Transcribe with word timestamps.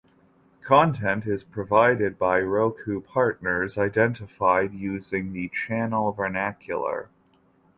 Content 0.61 1.27
is 1.27 1.43
provided 1.43 2.17
by 2.17 2.39
Roku 2.39 3.01
partners, 3.01 3.77
identified 3.77 4.73
using 4.73 5.31
the 5.31 5.47
"channel" 5.49 6.11
vernacular. 6.11 7.09